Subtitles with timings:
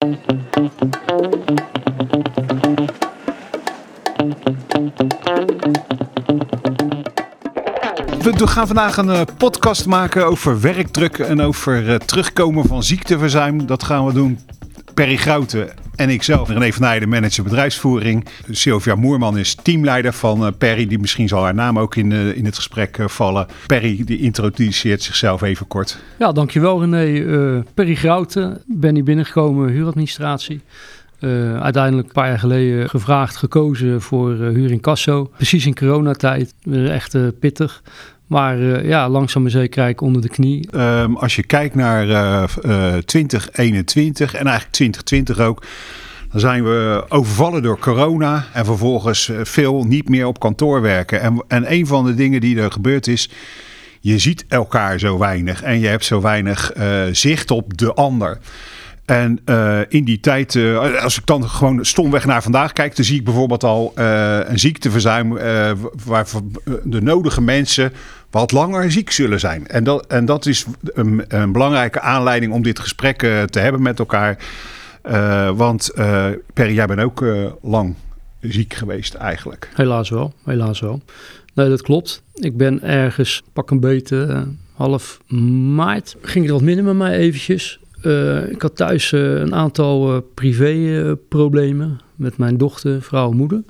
[0.00, 0.06] We
[8.46, 13.66] gaan vandaag een uh, podcast maken over werkdruk en over uh, terugkomen van ziekteverzuim.
[13.66, 14.38] Dat gaan we doen.
[14.94, 18.26] Perry Grouten en ikzelf, René van Heijden, manager bedrijfsvoering.
[18.50, 22.44] Sylvia Moerman is teamleider van uh, Perry, die misschien zal haar naam ook in, in
[22.44, 23.46] het gesprek vallen.
[23.66, 25.98] Perry die introduceert zichzelf even kort.
[26.18, 27.64] Ja, dankjewel René.
[27.74, 30.60] Perry Grouten, ben hier binnengekomen, huuradministratie.
[31.20, 35.30] Uh, uiteindelijk een paar jaar geleden gevraagd, gekozen voor uh, huur in Casso.
[35.36, 37.82] Precies in coronatijd, echt uh, pittig.
[38.30, 40.68] Maar ja, langzaam maar zeker krijg ik onder de knie.
[40.76, 42.06] Um, als je kijkt naar
[43.04, 45.62] 2021 en eigenlijk 2020 ook...
[46.30, 51.20] Dan zijn we overvallen door corona en vervolgens veel niet meer op kantoor werken.
[51.20, 53.30] En, en een van de dingen die er gebeurd is,
[54.00, 56.72] je ziet elkaar zo weinig en je hebt zo weinig
[57.12, 58.38] zicht op de ander.
[59.10, 63.04] En uh, in die tijd, uh, als ik dan gewoon stomweg naar vandaag kijk, dan
[63.04, 65.32] zie ik bijvoorbeeld al uh, een ziekteverzuim
[66.04, 66.26] waar
[66.84, 67.92] de nodige mensen
[68.30, 69.66] wat langer ziek zullen zijn.
[69.66, 73.18] En dat, en dat is een, een belangrijke aanleiding om dit gesprek
[73.50, 74.38] te hebben met elkaar.
[75.54, 75.92] want
[76.54, 77.24] Perry, jij bent ook
[77.62, 77.94] lang
[78.40, 79.70] ziek geweest eigenlijk.
[79.74, 81.00] Helaas wel, helaas wel.
[81.54, 82.22] Nee, dat klopt.
[82.34, 85.20] Ik ben ergens pak een beetje half
[85.74, 86.16] maart.
[86.22, 87.80] Ging het wat minder met mij eventjes.
[88.02, 93.62] Uh, ik had thuis uh, een aantal uh, privé-problemen met mijn dochter, vrouw en moeder.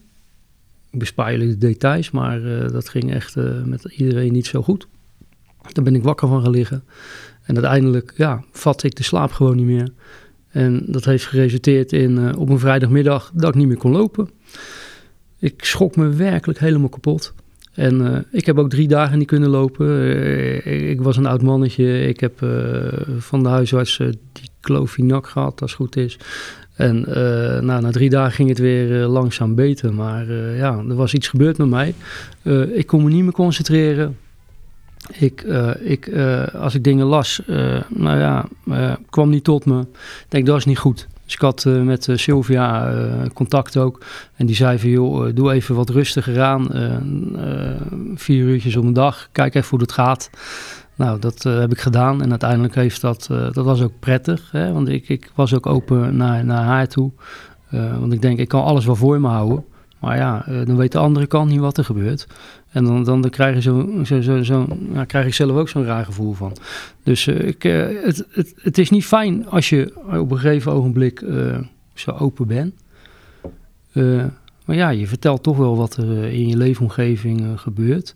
[0.90, 4.86] Ik bespaar jullie de details, maar dat ging echt met iedereen niet zo goed.
[5.72, 6.84] Daar ben ik wakker van gaan liggen.
[7.42, 9.88] En uiteindelijk ja, vatte ik de slaap gewoon niet meer.
[10.48, 14.30] En dat heeft geresulteerd in op een vrijdagmiddag dat ik niet meer kon lopen.
[15.38, 17.34] Ik schrok me werkelijk helemaal kapot.
[17.72, 20.64] En ik heb ook drie dagen niet kunnen lopen.
[20.90, 22.00] Ik was een oud mannetje.
[22.06, 22.38] Ik heb
[23.18, 23.96] van de huisarts
[24.32, 26.18] die clovinac gehad, als het goed is.
[26.80, 27.00] En
[27.66, 29.94] nou, na drie dagen ging het weer langzaam beter.
[29.94, 31.94] Maar ja, er was iets gebeurd met mij.
[32.72, 34.16] ik kon me niet meer concentreren.
[35.12, 35.44] Ik,
[35.80, 36.10] ik,
[36.54, 37.42] als ik dingen las,
[37.88, 38.48] nou ja,
[39.10, 39.80] kwam niet tot me.
[39.80, 41.08] Ik denk, dat is niet goed.
[41.24, 42.94] Dus ik had met Sylvia
[43.34, 44.04] contact ook.
[44.36, 46.68] En die zei van, joh, doe even wat rustiger aan.
[48.14, 49.28] vier uurtjes om de dag.
[49.32, 50.30] Kijk even hoe het gaat.
[51.00, 52.22] Nou, dat heb ik gedaan.
[52.22, 54.50] En uiteindelijk heeft dat, dat was ook prettig.
[54.50, 54.72] Hè?
[54.72, 57.10] Want ik, ik was ook open naar, naar haar toe.
[57.70, 59.64] want ik denk, ik kan alles wel voor me houden.
[59.98, 62.26] Maar ja, dan weet de andere kant niet wat er gebeurt.
[62.70, 64.66] En dan, dan, dan krijg, je zo, zo, zo, zo
[65.06, 66.56] krijg ik zelf ook zo'n raar gevoel van.
[67.02, 71.24] Dus ik, het, het, het is niet fijn als je op een gegeven ogenblik
[71.94, 72.74] zo open bent.
[74.64, 78.14] maar ja, je vertelt toch wel wat er in je leefomgeving gebeurt.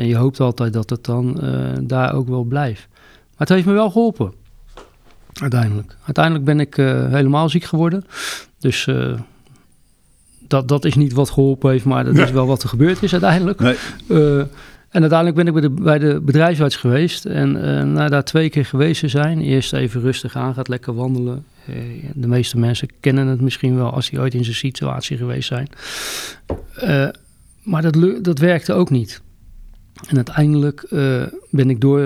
[0.00, 1.40] En je hoopt altijd dat het dan
[1.80, 2.88] daar ook wel blijft.
[2.90, 4.32] Maar het heeft me wel geholpen.
[5.40, 5.96] Uiteindelijk.
[6.04, 6.74] Uiteindelijk ben ik
[7.10, 8.04] helemaal ziek geworden.
[8.58, 8.88] Dus
[10.38, 13.12] dat, dat is niet wat geholpen heeft, maar dat is wel wat er gebeurd is
[13.12, 13.60] uiteindelijk.
[13.60, 13.76] Nee.
[14.88, 17.24] En uiteindelijk ben ik bij de, bij de bedrijfsarts geweest.
[17.24, 17.52] En
[17.92, 21.44] na daar twee keer geweest te zijn, eerst even rustig aan, gaat lekker wandelen.
[22.14, 25.68] De meeste mensen kennen het misschien wel als die ooit in zo'n situatie geweest zijn.
[27.62, 29.20] maar dat, dat werkte ook niet.
[30.08, 30.86] En uiteindelijk
[31.50, 32.00] ben ik door,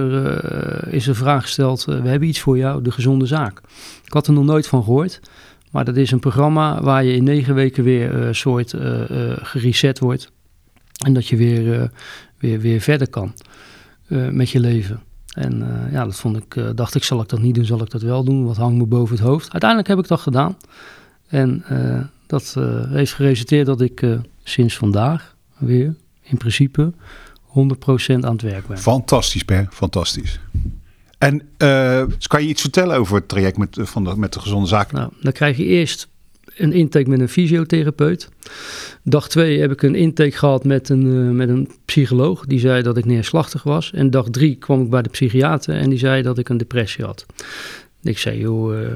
[0.86, 3.60] is de vraag gesteld, we hebben iets voor jou, de gezonde zaak.
[4.04, 5.20] Ik had er nog nooit van gehoord.
[5.70, 8.74] Maar dat is een programma waar je in negen weken weer een soort
[9.36, 10.32] gereset wordt.
[11.04, 11.90] En dat je weer,
[12.38, 13.32] weer, weer verder kan
[14.30, 15.02] met je leven.
[15.34, 18.02] En ja, dat vond ik, dacht ik, zal ik dat niet doen, zal ik dat
[18.02, 18.44] wel doen?
[18.44, 19.52] Wat hangt me boven het hoofd?
[19.52, 20.56] Uiteindelijk heb ik dat gedaan.
[21.26, 21.64] En
[22.26, 22.56] dat
[22.88, 24.06] heeft geresulteerd dat ik
[24.42, 26.92] sinds vandaag weer in principe
[27.54, 28.78] 100% aan het werk ben.
[28.78, 29.66] Fantastisch, Per.
[29.70, 30.40] Fantastisch.
[31.18, 34.68] En uh, kan je iets vertellen over het traject met, van de, met de gezonde
[34.68, 34.96] zaken?
[34.96, 36.08] Nou, dan krijg je eerst
[36.56, 38.28] een intake met een fysiotherapeut.
[39.02, 42.46] Dag twee heb ik een intake gehad met een, uh, met een psycholoog.
[42.46, 43.92] Die zei dat ik neerslachtig was.
[43.92, 47.04] En dag drie kwam ik bij de psychiater en die zei dat ik een depressie
[47.04, 47.26] had.
[48.02, 48.88] Ik zei, joh, uh,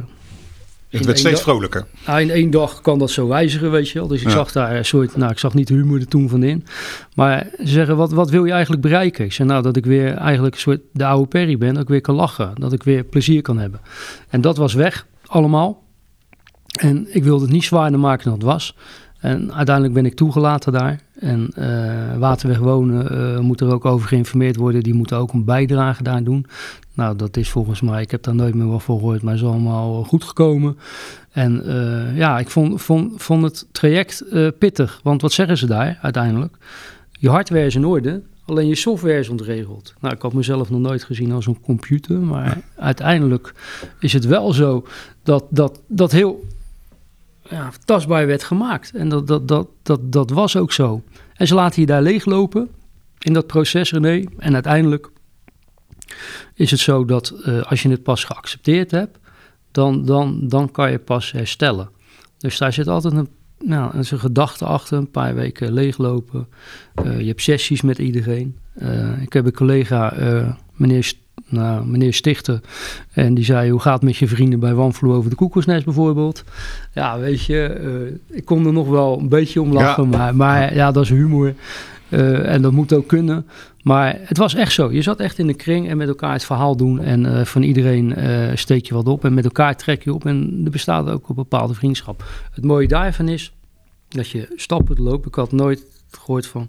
[0.89, 1.87] het werd steeds vrolijker.
[2.07, 4.09] In één dag kan dat zo wijzigen, weet je wel.
[4.09, 6.43] Dus ik zag daar een soort, nou, ik zag niet de humor er toen van
[6.43, 6.65] in.
[7.15, 9.25] Maar ze zeggen, wat, wat wil je eigenlijk bereiken?
[9.25, 11.75] Ik zei, nou, dat ik weer eigenlijk een soort de oude Perry ben.
[11.75, 12.53] Dat ik weer kan lachen.
[12.55, 13.81] Dat ik weer plezier kan hebben.
[14.29, 15.83] En dat was weg, allemaal.
[16.81, 18.77] En ik wilde het niet zwaarder maken dan het was.
[19.19, 21.01] En uiteindelijk ben ik toegelaten daar.
[21.19, 24.83] En uh, Waterweg Wonen uh, moet er ook over geïnformeerd worden.
[24.83, 26.47] Die moeten ook een bijdrage daar doen.
[26.95, 29.45] Nou, dat is volgens mij, ik heb daar nooit meer wat voor gehoord, maar is
[29.45, 30.79] allemaal goed gekomen.
[31.31, 34.25] En uh, ja, ik vond, vond, vond het traject
[34.59, 35.01] pittig.
[35.03, 36.57] Want wat zeggen ze daar uiteindelijk?
[37.19, 39.95] Je hardware is in orde, Alleen je software is ontregeld.
[40.01, 42.19] Nou, ik had mezelf nog nooit gezien als een computer.
[42.19, 43.55] Maar uiteindelijk
[44.01, 44.87] is het wel zo
[45.23, 46.45] dat dat, dat heel
[47.51, 48.95] ja, tastbaar werd gemaakt.
[48.95, 51.03] En dat, dat, dat, dat, dat was ook zo.
[51.35, 52.69] En ze laten je daar leeglopen
[53.19, 54.25] in dat proces, René.
[54.39, 55.11] En uiteindelijk
[56.55, 59.19] is het zo dat uh, als je het pas geaccepteerd hebt,
[59.71, 61.91] dan, dan, dan kan je pas herstellen.
[62.39, 63.29] Dus daar zit altijd een,
[63.65, 66.49] nou, een gedachte achter, een paar weken leeglopen.
[67.05, 68.59] Uh, je hebt sessies met iedereen.
[68.83, 70.15] Uh, ik heb een collega,
[70.77, 71.13] meneer,
[71.49, 72.61] nou, meneer Stichter,
[73.13, 76.45] en die zei, hoe gaat het met je vrienden bij Wanvloer over de koekoesnest bijvoorbeeld?
[76.95, 80.93] Ja, weet je, ik kon er nog wel een beetje om lachen, Maar, maar ja,
[80.93, 81.55] dat is humor.
[82.09, 83.47] Uh, en dat moet ook kunnen.
[83.83, 84.93] Maar het was echt zo.
[84.93, 87.01] Je zat echt in de kring en met elkaar het verhaal doen.
[87.01, 89.25] En uh, van iedereen uh, steek je wat op.
[89.25, 90.27] En met elkaar trek je op.
[90.27, 92.25] En er bestaat ook een bepaalde vriendschap.
[92.53, 93.53] Het mooie daarvan is
[94.09, 95.27] dat je stappen loopt.
[95.27, 96.69] Ik had nooit gehoord van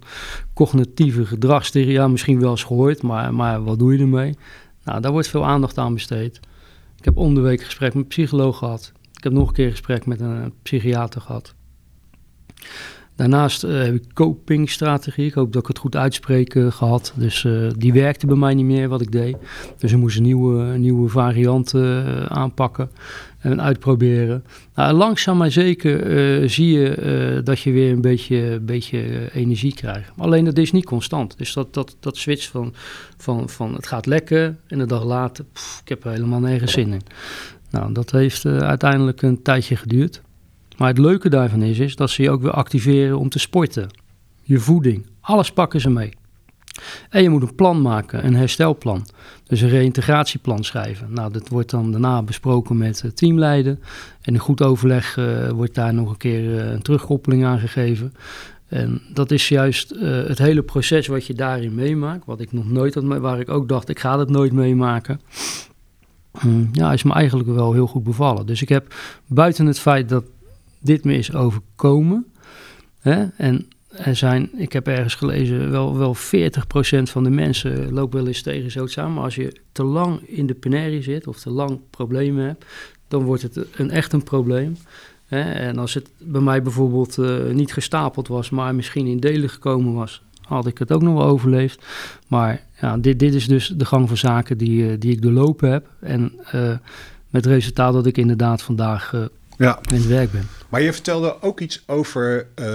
[0.53, 1.93] cognitieve gedragstheorie.
[1.93, 3.01] Ja, misschien wel eens gehoord.
[3.01, 4.37] Maar, maar wat doe je ermee?
[4.83, 6.39] Nou, daar wordt veel aandacht aan besteed.
[6.97, 8.91] Ik heb om de week gesprek met een psycholoog gehad.
[9.13, 11.55] Ik heb nog een keer gesprek met een psychiater gehad.
[13.19, 15.25] Daarnaast uh, heb ik copingstrategie.
[15.25, 17.13] Ik hoop dat ik het goed uitspreek uh, gehad.
[17.15, 19.37] Dus uh, die werkte bij mij niet meer wat ik deed.
[19.77, 22.89] Dus we moesten nieuwe, nieuwe varianten aanpakken
[23.39, 24.43] en uitproberen.
[24.75, 30.11] Nou, langzaam maar zeker zie je dat je weer een beetje, beetje energie krijgt.
[30.17, 31.37] Alleen dat is niet constant.
[31.37, 32.73] Dus dat, dat, dat switch van,
[33.17, 35.45] van, van het gaat lekker en een dag later,
[35.83, 37.01] ik heb er helemaal nergens zin in.
[37.69, 40.21] Nou, dat heeft uiteindelijk een tijdje geduurd.
[40.79, 43.89] Maar het leuke daarvan is, is dat ze je ook weer activeren om te sporten.
[44.41, 46.13] Je voeding, alles pakken ze mee.
[47.09, 49.05] En je moet een plan maken, een herstelplan.
[49.43, 51.13] Dus een reïntegratieplan schrijven.
[51.13, 53.77] Nou, dat wordt dan daarna besproken met het teamleider.
[54.21, 58.13] En in goed overleg uh, wordt daar nog een keer uh, een terugkoppeling aan gegeven.
[58.67, 62.25] En dat is juist het hele proces wat je daarin meemaakt.
[62.25, 65.21] Wat ik nog nooit had, waar ik ook dacht, ik ga dat nooit meemaken.
[66.39, 68.45] Hmm, ja, is me eigenlijk wel heel goed bevallen.
[68.45, 68.95] Dus ik heb
[69.27, 70.23] buiten het feit dat
[70.79, 72.25] dit me is overkomen.
[72.99, 73.25] Hè?
[73.37, 76.19] En er zijn, ik heb ergens gelezen, wel, wel 40%
[77.03, 79.13] van de mensen loopt wel eens tegen zoiets aan.
[79.13, 82.65] Maar als je te lang in de penarie zit of te lang problemen hebt,
[83.07, 84.77] dan wordt het een, echt een probleem.
[85.25, 85.41] Hè?
[85.41, 89.93] En als het bij mij bijvoorbeeld uh, niet gestapeld was, maar misschien in delen gekomen
[89.93, 91.85] was, had ik het ook nog wel overleefd.
[92.27, 95.71] Maar ja, dit, dit is dus de gang van zaken die, uh, die ik doorlopen
[95.71, 95.87] heb.
[95.99, 96.77] En uh,
[97.29, 99.79] met resultaat dat ik inderdaad vandaag ja.
[99.91, 100.58] in het werk ben.
[100.69, 102.65] Maar je vertelde ook iets over uh,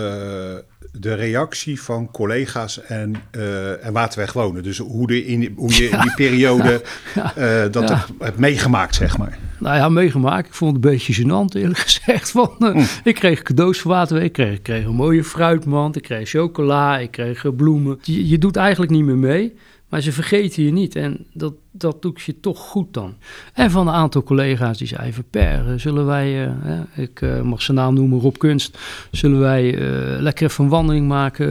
[0.93, 4.63] de reactie van collega's en, uh, en Waterweg wonen.
[4.63, 6.83] Dus hoe, de in, hoe je in die periode
[7.15, 7.35] ja.
[7.39, 8.07] uh, dat ja.
[8.19, 9.39] hebt meegemaakt, zeg maar.
[9.59, 10.47] Nou ja, meegemaakt.
[10.47, 12.33] Ik vond het een beetje gênant, eerlijk gezegd.
[12.33, 12.87] Want, mm.
[13.05, 14.25] Ik kreeg cadeaus van Waterweg.
[14.25, 15.97] Ik kreeg, ik kreeg een mooie fruitmand.
[15.97, 16.99] Ik kreeg chocola.
[16.99, 17.99] Ik kreeg bloemen.
[18.03, 19.55] Je, je doet eigenlijk niet meer mee.
[19.89, 23.15] Maar ze vergeten je niet en dat, dat doet je toch goed dan.
[23.53, 26.51] En van een aantal collega's die zeiden: Per, eh, zullen wij, uh,
[26.95, 28.79] ik uh, mag zijn naam noemen, Rob Kunst,
[29.11, 29.79] zullen wij
[30.21, 31.43] lekker even een wandeling maken?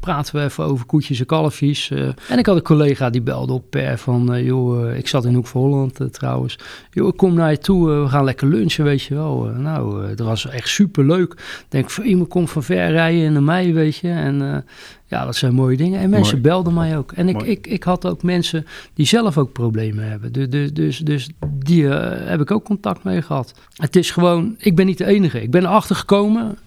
[0.00, 1.90] praten we even over koetjes en kalfjes.
[2.28, 5.46] en ik had een collega die belde op Per van: joh, ik zat in Hoek
[5.46, 6.58] van Holland trouwens.
[6.90, 9.44] Joh, ik kom naar je toe, we gaan lekker lunchen, weet je wel.
[9.56, 11.64] nou, dat was echt super leuk.
[11.68, 14.10] Denk, iemand komt van ver rijden naar mij, weet je.
[14.10, 14.64] En
[15.10, 16.00] ja, dat zijn mooie dingen.
[16.00, 17.12] En mensen belden mij ook.
[17.12, 20.32] En ik, ik, ik had ook mensen die zelf ook problemen hebben.
[20.32, 23.54] Dus, dus, dus, dus die uh, heb ik ook contact mee gehad.
[23.74, 25.42] Het is gewoon, ik ben niet de enige.
[25.42, 26.58] Ik ben erachter gekomen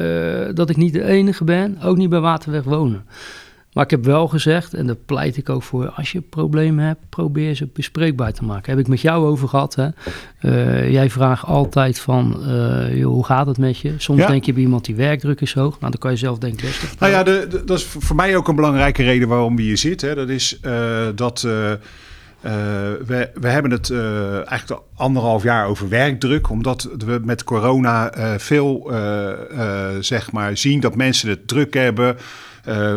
[0.00, 1.78] uh, dat ik niet de enige ben.
[1.82, 3.04] Ook niet bij Waterweg wonen.
[3.72, 7.00] Maar ik heb wel gezegd, en daar pleit ik ook voor, als je problemen hebt,
[7.08, 8.70] probeer ze bespreekbaar te maken.
[8.70, 9.74] Heb ik met jou over gehad.
[9.74, 9.88] Hè?
[10.42, 13.94] Uh, jij vraagt altijd van, uh, joh, hoe gaat het met je?
[13.96, 14.26] Soms ja.
[14.26, 15.80] denk je bij iemand die werkdruk is hoog.
[15.80, 17.00] Nou, dan kan je zelf denken best.
[17.00, 19.78] Nou ja, de, de, dat is voor mij ook een belangrijke reden waarom we hier
[19.78, 20.16] zitten.
[20.16, 21.48] Dat is uh, dat...
[23.06, 23.90] we, we hebben het
[24.48, 28.90] eigenlijk anderhalf jaar over werkdruk, omdat we met corona veel
[30.00, 32.16] zeg maar zien dat mensen het druk hebben.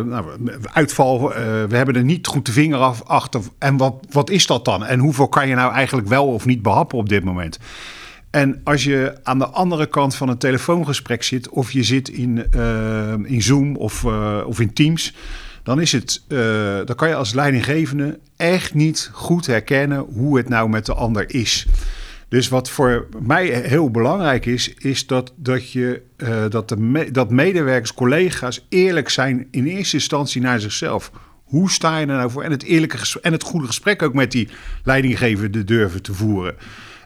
[0.04, 0.24] Nou,
[0.72, 1.28] uitval,
[1.68, 3.40] we hebben er niet goed de vinger af achter.
[3.58, 4.84] En wat, wat is dat dan?
[4.84, 7.58] En hoeveel kan je nou eigenlijk wel of niet behappen op dit moment?
[8.30, 12.52] En als je aan de andere kant van een telefoongesprek zit, of je zit in,
[13.24, 14.04] in Zoom of,
[14.44, 15.14] of in Teams,
[15.62, 16.24] dan, is het,
[16.86, 21.34] dan kan je als leidinggevende echt niet goed herkennen hoe het nou met de ander
[21.34, 21.66] is.
[22.30, 27.30] Dus wat voor mij heel belangrijk is, is dat, dat, je, uh, dat, de dat
[27.30, 31.10] medewerkers, collega's eerlijk zijn in eerste instantie naar zichzelf.
[31.44, 32.42] Hoe sta je er nou voor?
[32.42, 34.48] En het eerlijke en het goede gesprek ook met die
[34.84, 36.54] leidinggevende durven te voeren.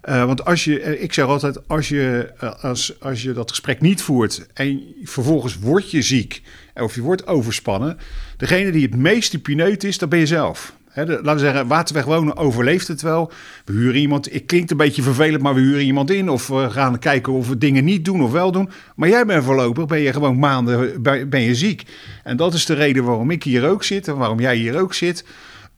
[0.09, 4.03] Uh, want als je, ik zeg altijd, als je, als, als je dat gesprek niet
[4.03, 6.43] voert en vervolgens word je ziek
[6.75, 7.99] of je wordt overspannen,
[8.37, 10.75] degene die het meest pineut is, dat ben je zelf.
[10.95, 13.33] Laten we zeggen, Waterweg wonen overleeft het wel.
[13.65, 14.35] We huren iemand.
[14.35, 16.29] Ik klinkt een beetje vervelend, maar we huren iemand in.
[16.29, 18.71] Of we gaan kijken of we dingen niet doen of wel doen.
[18.97, 21.83] Maar jij bent voorlopig, ben je gewoon maanden ben je ziek.
[22.25, 24.95] En dat is de reden waarom ik hier ook zit en waarom jij hier ook
[24.95, 25.25] zit.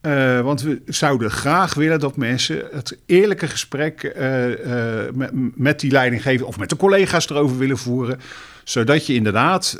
[0.07, 5.91] Uh, want we zouden graag willen dat mensen het eerlijke gesprek uh, uh, met, die
[5.91, 8.19] leidinggever of met de collega's erover willen voeren
[8.63, 9.79] zodat je inderdaad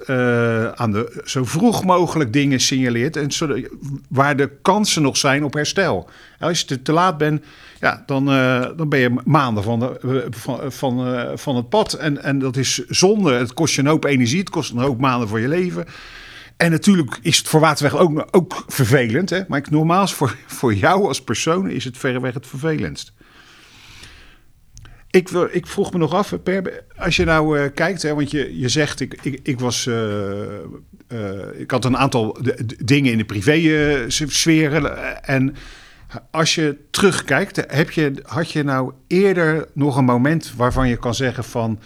[0.76, 3.16] aan de, zo vroeg mogelijk dingen signaleert.
[3.18, 3.30] En
[4.10, 6.10] waar de kansen nog zijn op herstel.
[6.40, 7.44] Als je te, laat bent,
[7.80, 8.26] ja, dan,
[8.76, 11.94] dan ben je maanden van, de, eh, van, van, van het pad.
[11.94, 13.34] En, en dat is zonde.
[13.34, 14.40] Het kost je een hoop energie.
[14.40, 15.86] Het kost een hoop maanden voor je leven.
[16.58, 19.30] En natuurlijk is het voor Waterweg ook, ook vervelend.
[19.30, 19.42] Hè?
[19.48, 23.14] Maar ik, normaal voor, voor jou als persoon is het verreweg het vervelendst.
[25.10, 28.60] Ik, ik vroeg me nog af, per, als je nou uh, kijkt, hè, want je,
[28.60, 29.96] je zegt, ik, ik, ik was, uh,
[31.08, 32.38] uh, ik had een aantal
[32.84, 35.24] dingen in de privé-sferen.
[35.24, 35.56] en
[36.32, 41.16] als je terugkijkt, heb je, had je nou eerder nog een moment waarvan je kan
[41.16, 41.80] zeggen van,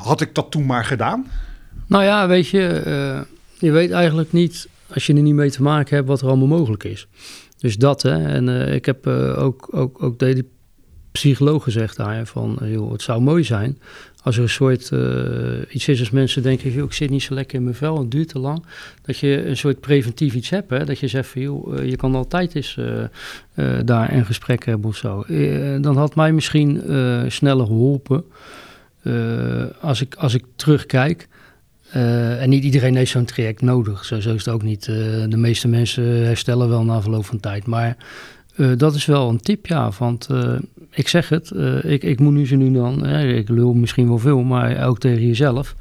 [0.00, 1.26] had ik dat toen maar gedaan?
[1.86, 3.26] Nou ja, weet je,
[3.58, 6.58] je weet eigenlijk niet, als je er niet mee te maken hebt, wat er allemaal
[6.58, 7.08] mogelijk is.
[7.58, 8.26] Dus dat, hè.
[8.26, 10.44] En ik heb ook, ook, ook deed
[11.12, 13.78] psycholoog gezegd daar van, eh, joh, het zou mooi zijn
[14.22, 14.90] als er een soort
[15.68, 18.10] iets is als mensen denken, joh, ik zit niet zo lekker in mijn vel, het
[18.10, 18.64] duurt te lang,
[19.02, 20.84] dat je een soort preventief iets hebt, hè?
[20.84, 22.78] dat je zegt van, joh, je kan altijd eens
[23.84, 25.24] daar een gesprek hebben of zo.
[25.80, 26.82] dan had mij misschien
[27.28, 28.24] sneller geholpen
[29.80, 31.28] als, ik, als ik terugkijk.
[31.92, 34.04] En niet iedereen heeft zo'n traject nodig.
[34.04, 34.84] Zo, zo is het ook niet.
[35.28, 37.66] de meeste mensen herstellen wel na verloop van tijd.
[37.66, 37.96] Maar
[38.76, 39.90] dat is wel een tip, ja.
[39.98, 40.28] Want
[40.90, 41.50] ik zeg het,
[41.82, 45.26] ik, ik moet nu ze nu dan, ik lul misschien wel veel, maar ook tegen
[45.26, 45.76] jezelf.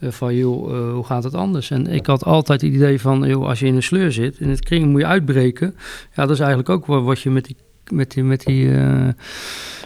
[0.00, 1.70] Van joh, hoe gaat het anders?
[1.70, 4.48] En ik had altijd het idee van, joh, als je in een sleur zit, in
[4.48, 5.74] het kring moet je uitbreken.
[6.14, 7.56] Ja, dat is eigenlijk ook wat je met die,
[7.90, 8.70] met die, met die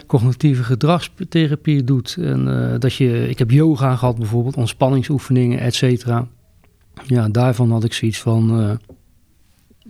[0.09, 2.17] cognitieve gedragstherapie doet.
[2.19, 6.27] En dat je, ik heb yoga gehad bijvoorbeeld, ontspanningsoefeningen, et cetera.
[7.05, 8.79] Ja, daarvan had ik zoiets van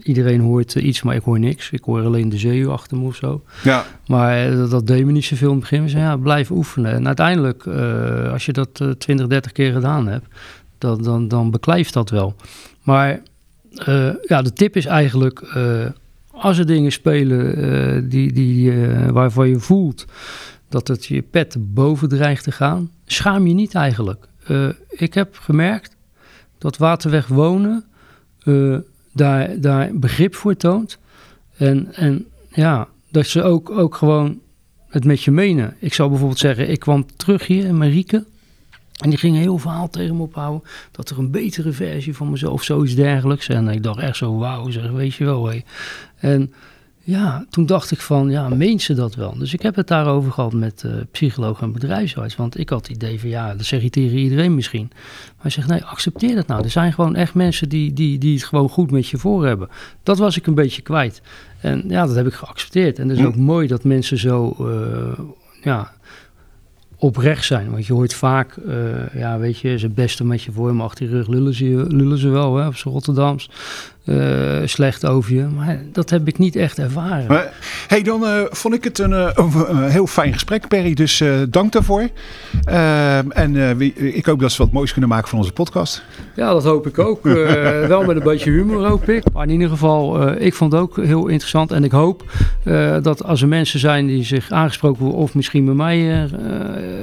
[0.03, 1.71] Iedereen hoort eh, iets, maar ik hoor niks.
[1.71, 3.43] Ik hoor alleen de zeeuw achter me of zo.
[3.63, 3.85] Ja.
[4.07, 5.83] Maar eh, dat, dat deed me niet zoveel in het begin.
[5.83, 6.93] We zeiden, ja, blijf oefenen.
[6.93, 10.25] En uiteindelijk, uh, als je dat uh, 20, 30 keer gedaan hebt,
[10.77, 12.35] dan, dan, dan beklijft dat wel.
[12.83, 13.21] Maar
[14.27, 15.57] ja, de tip is eigenlijk,
[16.39, 18.71] als er dingen spelen die, die,
[19.11, 20.05] waarvan je voelt
[20.69, 24.27] dat het je pet boven dreigt te gaan, schaam je niet eigenlijk.
[24.89, 25.95] ik heb gemerkt
[26.57, 27.85] dat waterweg wonen
[29.13, 30.97] daar, daar begrip voor toont.
[31.57, 34.39] En, en ja, dat ze ook, ook gewoon
[34.87, 35.75] het met je menen.
[35.79, 38.25] Ik zou bijvoorbeeld zeggen, ik kwam terug hier in Marieke.
[38.99, 40.69] En die ging heel verhaal tegen me ophouden.
[40.91, 43.47] Dat er een betere versie van mezelf of zoiets dergelijks.
[43.49, 45.49] En ik dacht echt zo, wauw, zeg, weet je wel.
[45.49, 45.61] Hé.
[46.15, 46.53] En
[47.09, 49.37] ja, toen dacht ik van, ja, ze dat wel?
[49.37, 52.35] Dus ik heb het daarover gehad met uh, psycholoog en bedrijfsarts.
[52.35, 54.87] Want ik had het idee van, ja, dat zeg je tegen iedereen misschien.
[54.89, 56.63] Maar hij zegt, nee, accepteer dat nou.
[56.63, 59.69] Er zijn gewoon echt mensen die, die, die het gewoon goed met je voor hebben.
[60.03, 61.21] Dat was ik een beetje kwijt.
[61.61, 62.99] En ja, dat heb ik geaccepteerd.
[62.99, 65.19] En het is ook mooi dat mensen zo, uh,
[65.61, 65.91] ja,
[66.99, 67.71] oprecht zijn.
[67.71, 68.75] Want je hoort vaak, uh,
[69.13, 72.17] ja, weet je, ze beste met je voor, maar achter je rug lullen ze, lullen
[72.17, 73.49] ze wel, hè, op z'n Rotterdams.
[74.09, 75.45] Uh, slecht over je.
[75.55, 77.25] Maar dat heb ik niet echt ervaren.
[77.27, 77.53] Maar,
[77.87, 80.93] hey, dan uh, vond ik het een, een, heel fijn gesprek, Perry.
[80.93, 82.09] Dus dank daarvoor.
[83.29, 86.03] en wie, ik hoop dat ze wat moois kunnen maken van onze podcast.
[86.35, 87.23] Ja, dat hoop ik ook.
[87.87, 89.23] wel met een beetje humor, hoop ik.
[89.33, 91.71] Maar in ieder geval, ik vond het ook heel interessant.
[91.71, 92.23] En ik hoop
[93.01, 95.19] dat als er mensen zijn die zich aangesproken worden...
[95.21, 96.29] of misschien bij mij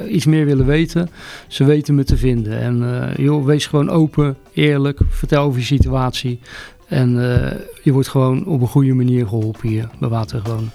[0.09, 1.09] iets meer willen weten...
[1.47, 2.59] ze weten me te vinden.
[2.59, 4.99] En joh, wees gewoon open, eerlijk.
[5.09, 6.39] Vertel over je situatie.
[6.87, 7.51] En uh,
[7.83, 10.69] je wordt gewoon op een goede manier geholpen hier bij Watergroen.